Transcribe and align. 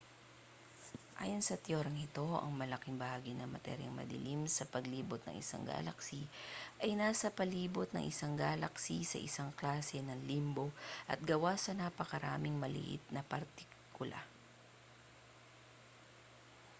ayon 1.23 1.43
sa 1.45 1.61
teoryang 1.65 1.93
ito 2.07 2.25
ang 2.37 2.49
malaking 2.61 2.97
bahagi 3.03 3.31
ng 3.37 3.45
materyang 3.55 3.93
madilim 3.99 4.41
sa 4.49 4.65
palibot 4.73 5.21
ng 5.29 5.35
isang 5.43 5.61
galaksi 5.71 6.21
ay 6.83 6.91
nasa 6.97 7.27
palibot 7.39 7.85
ng 7.93 8.03
isang 8.11 8.33
galaksi 8.43 8.97
sa 9.07 9.17
isang 9.27 9.49
klase 9.59 9.97
ng 10.03 10.19
limbo 10.29 10.65
at 11.11 11.19
gawa 11.29 11.53
sa 11.63 11.71
napakaraming 11.81 12.57
maliit 12.63 13.03
na 13.15 13.21
partikula 13.31 14.17